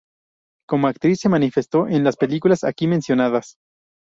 [0.67, 3.57] Como actriz, se manifestó en las películas aquí mencionadas.